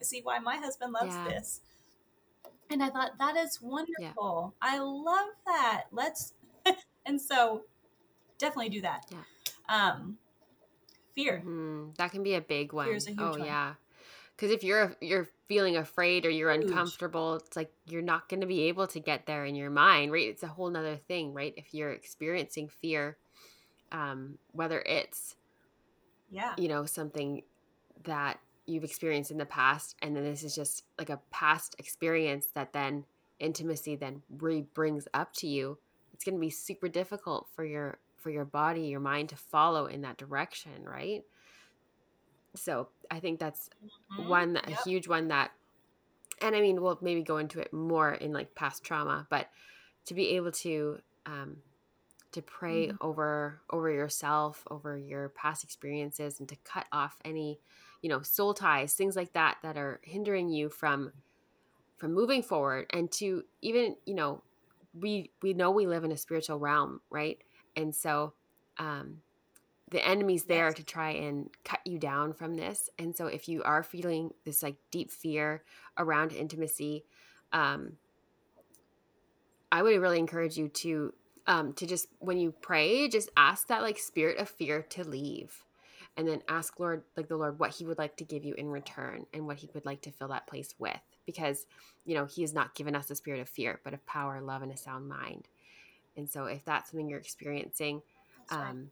[0.02, 1.28] see why my husband loves yeah.
[1.28, 1.62] this.
[2.70, 4.54] And I thought, that is wonderful.
[4.62, 4.70] Yeah.
[4.70, 5.86] I love that.
[5.92, 6.34] Let's,
[7.06, 7.64] and so
[8.38, 9.06] definitely do that.
[9.10, 9.18] Yeah.
[9.70, 10.18] Um,
[11.16, 11.40] fear.
[11.40, 11.90] Mm-hmm.
[11.98, 12.86] That can be a big one.
[12.86, 13.46] Fear's a huge oh one.
[13.46, 13.74] yeah.
[14.36, 18.48] Because if you're you're feeling afraid or you're uncomfortable, it's like you're not going to
[18.48, 20.28] be able to get there in your mind, right?
[20.28, 21.54] It's a whole nother thing, right?
[21.56, 23.18] If you're experiencing fear,
[23.92, 25.36] um, whether it's
[26.30, 27.44] yeah, you know something
[28.04, 32.48] that you've experienced in the past and then this is just like a past experience
[32.54, 33.06] that then
[33.40, 35.78] intimacy then re brings up to you
[36.14, 39.86] it's going to be super difficult for your for your body your mind to follow
[39.86, 41.24] in that direction right
[42.56, 43.70] so i think that's
[44.14, 44.30] mm-hmm.
[44.30, 44.68] one yep.
[44.68, 45.52] a huge one that
[46.42, 49.50] and i mean we'll maybe go into it more in like past trauma but
[50.06, 51.58] to be able to um
[52.32, 52.98] to pray mm-hmm.
[53.02, 57.60] over over yourself over your past experiences and to cut off any
[58.02, 61.12] you know soul ties things like that that are hindering you from
[61.98, 64.42] from moving forward and to even you know
[64.94, 67.40] we we know we live in a spiritual realm right
[67.76, 68.34] and so
[68.78, 69.18] um
[69.90, 70.76] the enemy's there yes.
[70.76, 74.62] to try and cut you down from this and so if you are feeling this
[74.62, 75.64] like deep fear
[75.98, 77.06] around intimacy
[77.54, 77.94] um
[79.72, 81.14] i would really encourage you to
[81.48, 85.64] um to just when you pray just ask that like spirit of fear to leave
[86.18, 88.70] and then ask lord like the lord what he would like to give you in
[88.70, 91.66] return and what he would like to fill that place with because
[92.06, 94.62] you know he has not given us a spirit of fear but of power love
[94.62, 95.48] and a sound mind
[96.18, 98.02] and so if that's something you're experiencing
[98.50, 98.92] that's, right.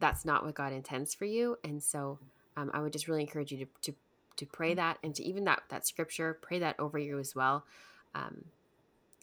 [0.00, 1.56] That's not what god intends for you.
[1.64, 2.18] And so
[2.56, 3.94] um, i would just really encourage you to, to
[4.36, 7.64] to pray that and to even that that scripture pray that over you as well.
[8.14, 8.44] Um,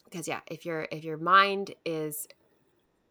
[0.06, 2.28] because yeah if your if your mind is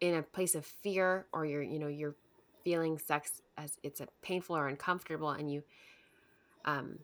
[0.01, 2.15] in a place of fear or you're you know you're
[2.63, 5.63] feeling sex as it's a painful or uncomfortable and you
[6.65, 6.99] um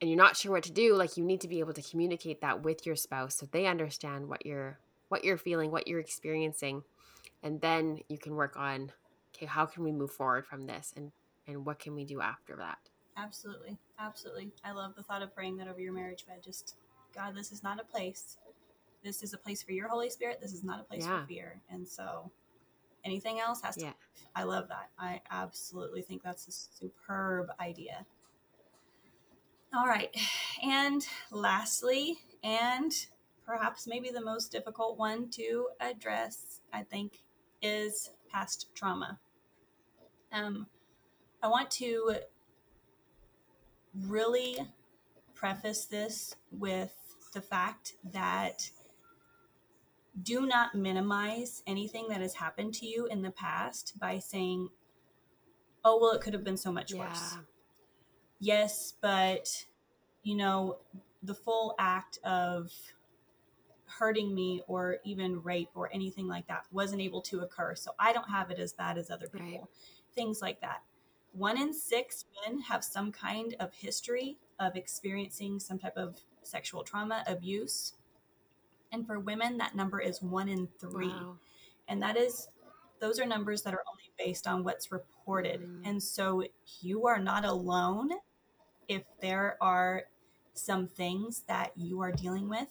[0.00, 2.40] and you're not sure what to do like you need to be able to communicate
[2.40, 6.82] that with your spouse so they understand what you're what you're feeling what you're experiencing
[7.42, 8.92] and then you can work on
[9.38, 11.12] okay how can we move forward from this and
[11.46, 12.78] and what can we do after that
[13.16, 16.76] absolutely absolutely i love the thought of praying that over your marriage bed just
[17.14, 18.36] god this is not a place
[19.04, 21.20] this is a place for your holy spirit this is not a place yeah.
[21.20, 22.30] for fear and so
[23.04, 23.92] anything else has to yeah.
[24.34, 28.04] i love that i absolutely think that's a superb idea
[29.74, 30.14] all right.
[30.62, 32.92] And lastly, and
[33.46, 37.22] perhaps maybe the most difficult one to address, I think,
[37.62, 39.20] is past trauma.
[40.32, 40.66] Um,
[41.42, 42.14] I want to
[44.06, 44.58] really
[45.34, 46.94] preface this with
[47.32, 48.70] the fact that
[50.20, 54.68] do not minimize anything that has happened to you in the past by saying,
[55.84, 57.00] oh, well, it could have been so much yeah.
[57.00, 57.38] worse
[58.40, 59.66] yes, but
[60.22, 60.78] you know,
[61.22, 62.72] the full act of
[63.86, 67.74] hurting me or even rape or anything like that wasn't able to occur.
[67.74, 69.46] So I don't have it as bad as other people.
[69.46, 69.62] Right.
[70.14, 70.82] Things like that.
[71.32, 76.82] One in six men have some kind of history of experiencing some type of sexual
[76.82, 77.94] trauma, abuse.
[78.90, 81.08] And for women, that number is one in three.
[81.08, 81.36] Wow.
[81.88, 82.48] And that is,
[83.00, 85.60] those are numbers that are only based on what's reported.
[85.60, 85.82] Mm.
[85.84, 86.44] And so
[86.80, 88.10] you are not alone
[88.88, 90.04] if there are
[90.54, 92.68] some things that you are dealing with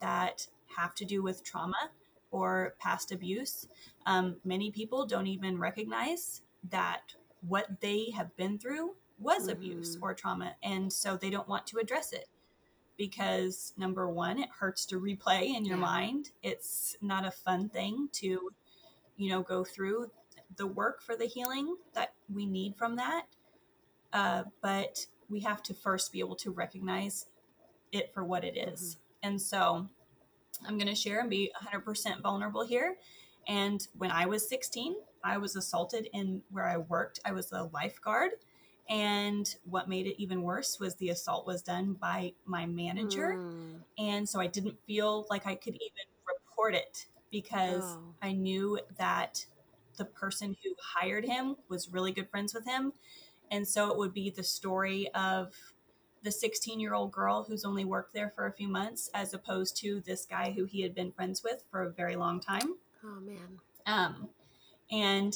[0.00, 1.90] that have to do with trauma
[2.30, 3.68] or past abuse,
[4.06, 7.14] um, many people don't even recognize that
[7.46, 9.52] what they have been through was mm-hmm.
[9.52, 10.54] abuse or trauma.
[10.62, 12.28] And so they don't want to address it
[12.96, 15.82] because number one, it hurts to replay in your yeah.
[15.82, 16.30] mind.
[16.42, 18.50] It's not a fun thing to,
[19.16, 20.10] you know, go through
[20.56, 23.24] the work for the healing that we need from that.
[24.12, 27.26] Uh, but we have to first be able to recognize
[27.92, 28.96] it for what it is.
[28.96, 29.28] Mm-hmm.
[29.28, 29.86] And so
[30.66, 32.96] I'm going to share and be 100% vulnerable here.
[33.48, 37.20] And when I was 16, I was assaulted in where I worked.
[37.24, 38.32] I was a lifeguard.
[38.88, 43.36] And what made it even worse was the assault was done by my manager.
[43.38, 43.80] Mm.
[43.98, 48.14] And so I didn't feel like I could even report it because oh.
[48.20, 49.46] I knew that
[49.96, 52.92] the person who hired him was really good friends with him.
[53.50, 55.54] And so it would be the story of
[56.22, 59.76] the 16 year old girl who's only worked there for a few months, as opposed
[59.78, 62.76] to this guy who he had been friends with for a very long time.
[63.04, 63.60] Oh, man.
[63.86, 64.28] Um,
[64.90, 65.34] and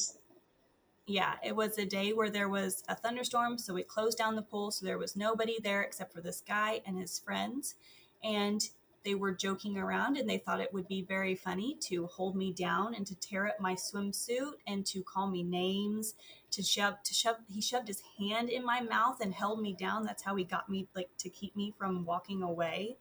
[1.07, 3.59] yeah, it was a day where there was a thunderstorm.
[3.59, 4.71] So we closed down the pool.
[4.73, 7.77] So there was nobody there except for this guy and his friends.
[8.25, 8.69] And
[9.07, 12.53] they were joking around and they thought it would be very funny to hold me
[12.53, 16.15] down and to tear up my swimsuit and to call me names
[16.51, 20.05] to shove to shove he shoved his hand in my mouth and held me down
[20.05, 22.97] that's how he got me like to keep me from walking away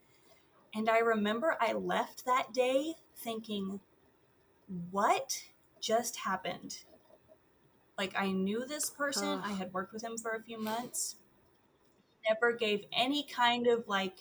[0.76, 3.80] and i remember i left that day thinking
[4.92, 5.42] what
[5.86, 6.80] just happened
[7.98, 11.18] like i knew this person i had worked with him for a few months
[12.28, 14.18] never gave any kind of like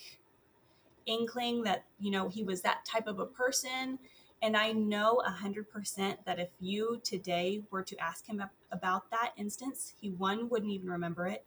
[1.06, 3.98] inkling that you know he was that type of a person
[4.42, 9.94] and i know 100% that if you today were to ask him about that instance
[10.00, 11.46] he one wouldn't even remember it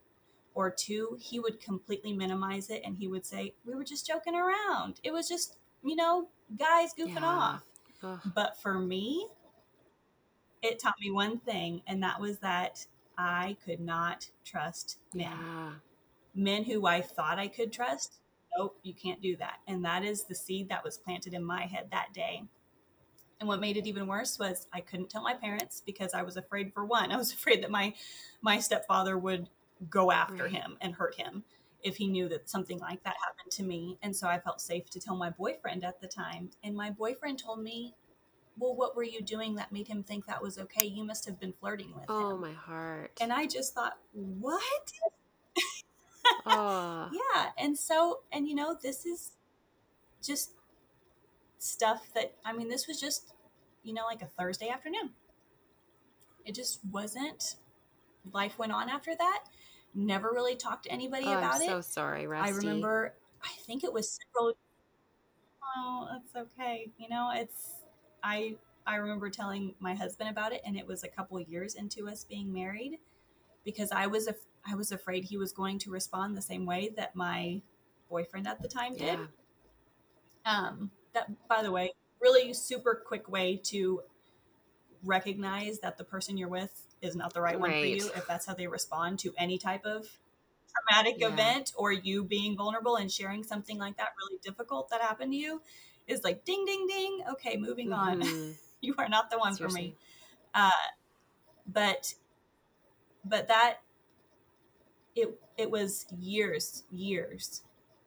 [0.58, 4.34] or two, he would completely minimize it and he would say, We were just joking
[4.36, 5.00] around.
[5.04, 7.26] It was just, you know, guys goofing Yeah.
[7.26, 7.64] off.
[8.04, 8.20] Ugh.
[8.34, 9.28] But for me,
[10.68, 12.86] it taught me one thing, and that was that
[13.18, 15.32] I could not trust men.
[15.32, 15.72] Yeah.
[16.36, 18.20] Men who I thought I could trust,
[18.58, 19.60] nope, you can't do that.
[19.68, 22.44] And that is the seed that was planted in my head that day.
[23.40, 26.38] And what made it even worse was I couldn't tell my parents because I was
[26.38, 27.94] afraid for one, I was afraid that my
[28.42, 29.50] my stepfather would
[29.90, 30.52] go after Right.
[30.52, 31.44] him and hurt him
[31.84, 33.98] if he knew that something like that happened to me.
[34.02, 36.50] And so I felt safe to tell my boyfriend at the time.
[36.64, 37.94] And my boyfriend told me,
[38.60, 40.86] Well, what were you doing that made him think that was okay?
[40.86, 42.26] You must have been flirting with Oh, him.
[42.34, 43.12] Oh, my heart.
[43.22, 44.92] And I just thought, What?
[46.46, 47.10] oh.
[47.36, 47.50] Yeah.
[47.58, 49.32] And so, and you know, this is
[50.24, 50.52] just
[51.60, 53.34] stuff that, I mean, this was just,
[53.84, 55.12] you know, like a Thursday afternoon.
[56.46, 57.56] It just wasn't,
[58.34, 59.44] life went on after that.
[59.94, 61.66] Never really talked to anybody Oh, about I'm it.
[61.68, 62.44] so sorry, Rusti.
[62.46, 64.54] I remember, I think it was several.
[65.78, 66.92] Oh, that's okay.
[66.98, 67.77] You know, it's
[68.28, 68.56] I.
[68.90, 72.24] I remember telling my husband about it, and it was a couple years into us
[72.24, 73.00] being married,
[73.66, 76.94] because I was af- I was afraid he was going to respond the same way
[76.96, 77.62] that my
[78.10, 79.20] boyfriend at the time did.
[79.20, 79.26] Yeah.
[80.46, 84.04] Um, that, by the way, really super quick way to
[85.04, 88.46] recognize that the person you're with is not the right, one for you if that's
[88.46, 90.08] how they respond to any type of
[90.74, 91.34] traumatic Yeah.
[91.34, 95.38] event or you being vulnerable and sharing something like that really difficult that happened to
[95.38, 95.62] you
[96.08, 98.56] is like ding ding ding okay moving on Mhm.
[98.82, 99.96] you are not the one for me
[100.54, 100.72] uh,
[101.68, 102.14] but
[103.26, 103.78] but that
[105.16, 107.64] it it was years years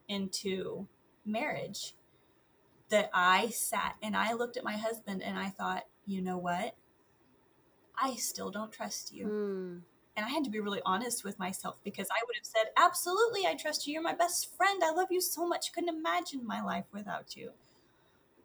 [0.09, 0.87] into
[1.25, 1.95] marriage
[2.91, 6.75] that I sat and I looked at my husband and I thought, you know what?
[7.97, 9.27] I still don't trust you.
[9.27, 9.81] Mm.
[10.17, 13.47] And I had to be really honest with myself because I would have said, absolutely,
[13.47, 13.95] I trust you.
[13.95, 14.83] You're my best friend.
[14.85, 15.73] I love you so much.
[15.73, 17.53] Couldn't imagine my life without you.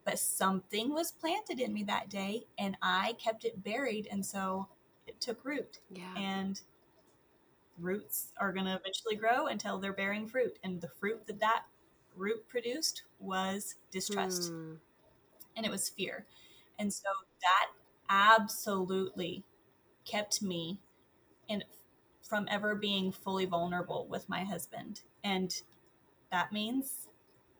[0.05, 4.07] But something was planted in me that day and I kept it buried.
[4.11, 4.67] And so
[5.07, 5.79] it took root.
[5.89, 6.13] Yeah.
[6.15, 6.61] And
[7.79, 10.57] roots are going to eventually grow until they're bearing fruit.
[10.63, 11.65] And the fruit that that
[12.15, 14.79] root produced was distrust Mm.
[15.57, 16.25] and it was fear.
[16.79, 17.09] And so
[17.41, 17.71] that
[18.09, 19.43] absolutely
[20.05, 20.79] kept me
[21.47, 21.63] in
[22.23, 25.01] from ever being fully vulnerable with my husband.
[25.23, 25.61] And
[26.31, 27.07] that means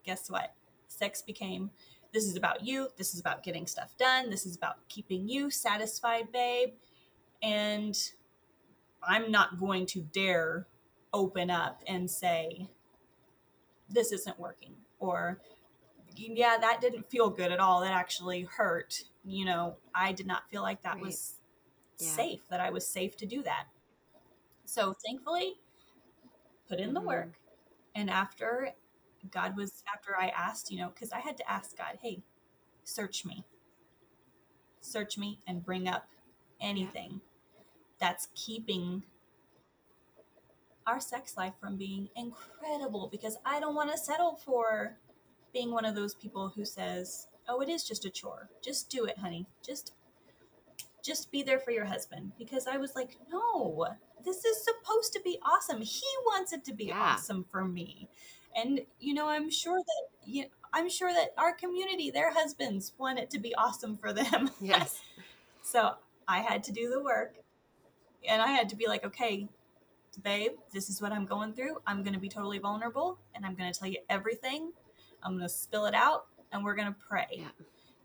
[0.04, 0.54] guess what?
[0.88, 1.72] Sex became
[2.16, 5.52] this is about you, this is about getting stuff done, this is about keeping you
[5.52, 6.70] satisfied, babe.
[7.44, 7.96] And
[9.04, 10.66] I'm not going to dare
[11.14, 12.70] open up and say
[13.90, 15.42] this isn't working or
[16.16, 17.82] yeah, that didn't feel good at all.
[17.82, 19.04] That actually hurt.
[19.26, 21.02] You know, I did not feel like that Right.
[21.02, 21.40] was
[22.00, 22.08] Yeah.
[22.08, 23.68] safe, that I was safe to do that.
[24.64, 25.60] So thankfully,
[26.70, 27.06] put in the Mhm.
[27.06, 27.40] work.
[27.94, 28.74] And after
[29.32, 32.24] God was, after I asked, you know, because I had to ask God, hey,
[32.84, 33.46] search me.
[34.82, 36.08] Search me and bring up
[36.62, 37.22] anything
[38.00, 39.04] that's keeping
[40.88, 44.98] our sex life from being incredible because I don't want to settle for
[45.54, 48.50] being one of those people who says, "Oh, it is just a chore.
[48.62, 49.48] Just do it, honey.
[49.64, 49.94] Just
[51.04, 53.88] just be there for your husband." Because I was like, "No.
[54.24, 55.82] This is supposed to be awesome.
[55.82, 57.14] He wants it to be Yeah.
[57.16, 58.10] awesome for me."
[58.56, 63.20] And you know, I'm sure that you I'm sure that our community, their husbands want
[63.20, 64.52] it to be awesome for them.
[64.60, 65.02] Yes.
[65.62, 65.94] So
[66.28, 67.36] I had to do the work
[68.28, 69.48] and I had to be like, okay,
[70.22, 71.78] babe, this is what I'm going through.
[71.88, 74.72] I'm going to be totally vulnerable and I'm going to tell you everything.
[75.24, 77.28] I'm going to spill it out and we're going to pray.
[77.32, 77.48] Yeah.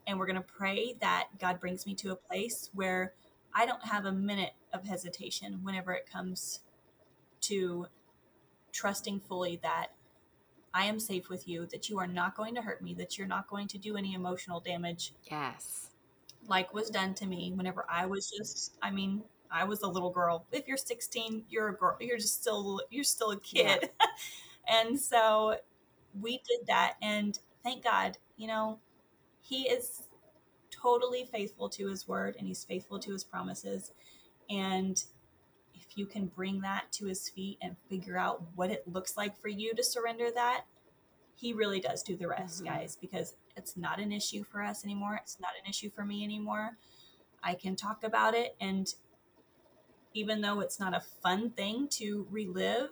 [0.07, 3.15] And we're going to pray that God brings me to a place where
[3.55, 6.61] I don't have a minute of hesitation whenever it comes
[7.43, 7.87] to
[8.73, 9.89] trusting fully that
[10.73, 13.27] I am safe with you, that you are not going to hurt me, that you're
[13.27, 15.91] not going to do any emotional damage Yes.
[16.47, 20.11] like was done to me whenever I was just I mean, I was a little
[20.11, 20.47] girl.
[20.53, 21.97] If you're 16, you're a girl.
[22.01, 23.91] You're just still you're still a kid.
[24.69, 25.57] and so
[26.21, 28.79] we did that and thank God, you know,
[29.41, 30.05] he is
[30.71, 33.93] totally faithful to his word and he's faithful to his promises.
[34.49, 35.03] And
[35.91, 39.37] if you can bring that to his feet and figure out what it looks like
[39.41, 40.65] for you to surrender that,
[41.35, 42.67] he really does do the rest, Mhm.
[42.67, 45.17] guys, because it's not an issue for us anymore.
[45.17, 46.79] It's not an issue for me anymore.
[47.43, 48.57] I can talk about it.
[48.61, 48.95] And
[50.13, 52.91] even though it's not a fun thing to relive,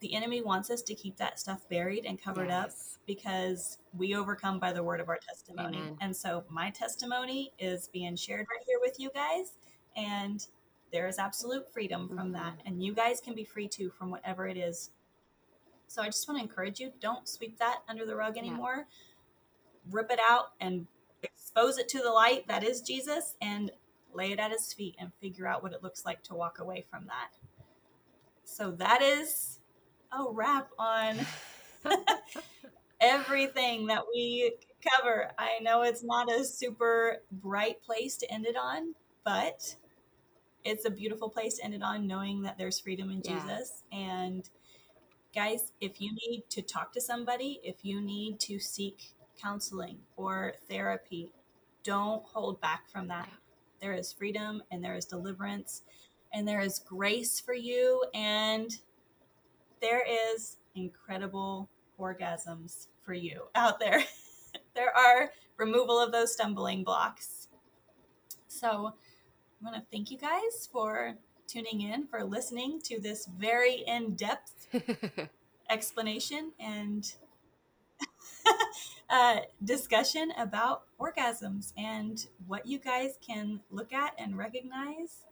[0.00, 2.70] the enemy wants us to keep that stuff buried and covered up
[3.06, 5.78] because we overcome by the word of our testimony.
[5.78, 5.98] Amen.
[6.00, 9.52] And so my testimony is being shared right here with you guys.
[9.96, 10.46] And
[10.92, 12.32] there is absolute freedom from Mhm.
[12.34, 12.60] that.
[12.66, 14.90] And you guys can be free too from whatever it is.
[15.88, 18.42] So I just want to encourage you don't sweep that under the rug Yeah.
[18.42, 18.86] anymore.
[19.90, 20.86] Rip it out and
[21.22, 23.72] expose it to the light that is Jesus and
[24.12, 26.82] lay it at his feet and figure out what it looks like to walk away
[26.82, 27.32] from that.
[28.44, 29.60] So that is
[30.12, 31.26] a wrap on
[33.00, 35.32] everything that we cover.
[35.38, 39.76] I know it's not a super bright place to end it on, but
[40.64, 43.40] it's a beautiful place to end it on knowing that there's freedom in Yeah.
[43.40, 43.82] Jesus.
[43.92, 44.48] And
[45.34, 50.54] guys, if you need to talk to somebody, if you need to seek counseling or
[50.68, 51.32] therapy,
[51.84, 53.26] don't hold back from that.
[53.28, 53.36] Yeah.
[53.80, 55.82] There is freedom and there is deliverance
[56.32, 58.70] and there is grace for you and
[59.80, 60.04] there
[60.34, 64.04] is incredible orgasms for you out there.
[64.74, 67.48] there are removal of those stumbling blocks.
[68.48, 68.94] So,
[69.62, 71.14] I want to thank you guys for
[71.46, 74.66] tuning in, for listening to this very in depth
[75.70, 77.14] explanation and
[79.10, 85.26] uh, discussion about orgasms and what you guys can look at and recognize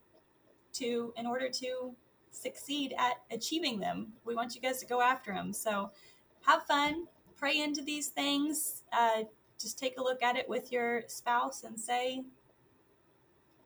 [0.75, 1.93] to in order to
[2.31, 4.13] succeed at achieving them.
[4.25, 5.53] We want you guys to go after them.
[5.53, 5.91] So
[6.47, 8.85] have fun, pray into these things.
[8.93, 9.25] Uh,
[9.61, 12.23] just take a look at it with your spouse and say,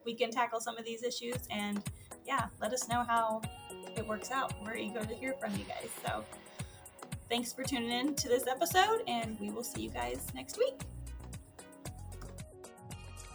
[0.05, 1.37] we can tackle some of these issues.
[1.51, 1.83] And
[2.27, 3.43] yeah, let us know how
[3.97, 4.53] it works out.
[4.65, 5.89] We're eager to hear from you guys.
[6.07, 6.25] So
[7.29, 10.75] thanks for tuning in to this episode, and we will see you guys next week.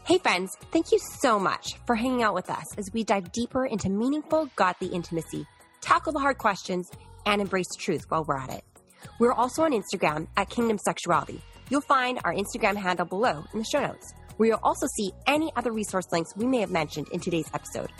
[0.05, 3.67] Hey, friends, thank you so much for hanging out with us as we dive deeper
[3.67, 5.45] into meaningful, godly intimacy,
[5.81, 6.89] tackle the hard questions,
[7.27, 8.63] and embrace truth while we're at it.
[9.19, 11.43] We're also on Instagram at Kingdom Sexuality.
[11.69, 15.51] You'll find our Instagram handle below in the show notes, where you'll also see any
[15.57, 17.91] other resource links we may have mentioned in today's episode.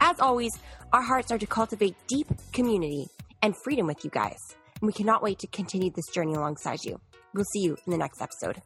[0.00, 0.52] As always,
[0.92, 3.06] our hearts are to cultivate deep community
[3.42, 4.38] and freedom with you guys,
[4.80, 7.00] and we cannot wait to continue this journey alongside you.
[7.34, 8.62] We'll see you in the next episode.